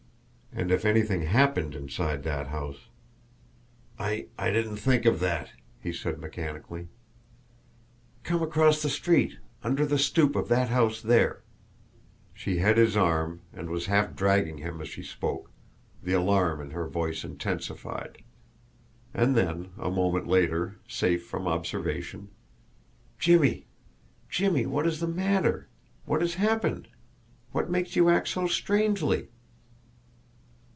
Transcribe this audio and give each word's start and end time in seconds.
And 0.53 0.69
if 0.69 0.83
anything 0.83 1.21
HAPPENED 1.21 1.75
inside 1.75 2.23
that 2.23 2.47
house! 2.47 2.89
"I 3.97 4.27
I 4.37 4.51
didn't 4.51 4.75
think 4.75 5.05
of 5.05 5.21
that," 5.21 5.53
he 5.79 5.93
said 5.93 6.19
mechanically. 6.19 6.89
"Come 8.23 8.41
across 8.43 8.81
the 8.81 8.89
street 8.89 9.37
under 9.63 9.85
the 9.85 9.97
stoop 9.97 10.35
of 10.35 10.49
that 10.49 10.67
house 10.67 11.01
there." 11.01 11.41
She 12.33 12.57
had 12.57 12.75
his 12.77 12.97
arm, 12.97 13.43
and 13.53 13.69
was 13.69 13.85
half 13.85 14.13
dragging 14.13 14.57
him 14.57 14.81
as 14.81 14.89
she 14.89 15.03
spoke, 15.03 15.49
the 16.03 16.11
alarm 16.11 16.59
in 16.59 16.71
her 16.71 16.85
voice 16.85 17.23
intensified. 17.23 18.21
And 19.13 19.37
then, 19.37 19.69
a 19.77 19.89
moment 19.89 20.27
later, 20.27 20.75
safe 20.85 21.25
from 21.25 21.47
observation: 21.47 22.27
"Jimmie, 23.17 23.67
Jimmie, 24.29 24.65
what 24.65 24.85
is 24.85 24.99
the 24.99 25.07
matter? 25.07 25.69
What 26.03 26.19
has 26.19 26.33
happened? 26.33 26.89
What 27.53 27.71
makes 27.71 27.95
you 27.95 28.09
act 28.09 28.27
so 28.27 28.47
strangely?" 28.47 29.29